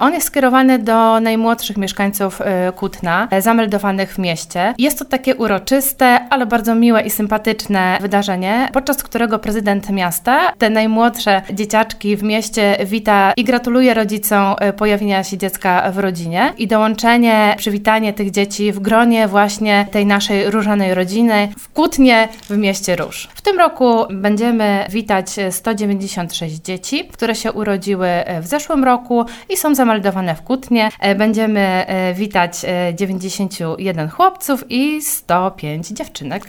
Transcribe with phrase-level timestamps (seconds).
[0.00, 4.74] On jest skierowany do najmłodszych mieszkańców e, Kutna, e, zameldowanych w mieście.
[4.78, 10.70] Jest to takie uroczyste, ale bardzo miłe i sympatyczne wydarzenie, podczas którego prezydent miasta te
[10.70, 16.66] najmłodsze dzieciaczki w mieście wita i gratuluje rodzicom e, pojawienia się dziecka w rodzinie i
[16.66, 22.96] dołączenie, przywitanie tych dzieci w gronie właśnie tej naszej różanej rodziny w Kutnie w mieście
[22.96, 23.28] Róż.
[23.34, 28.08] W tym roku będziemy witać 196 dzieci, które się urodziły
[28.40, 30.88] w zeszłym roku i są zameldowane w Kutnie.
[31.00, 36.46] E, Będziemy e, witać e, 91 chłopców i 105 dziewczynek.